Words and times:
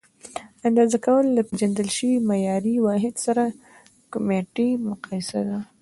اندازه 0.67 0.97
کول 1.05 1.25
له 1.35 1.41
پیژندل 1.49 1.87
شوي 1.97 2.17
معیاري 2.29 2.75
واحد 2.85 3.15
سره 3.25 3.43
کمیتي 4.13 4.67
مقایسه 4.87 5.39
ده. 5.47 5.59